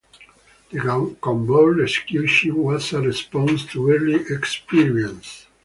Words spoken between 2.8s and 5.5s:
a response to early experience.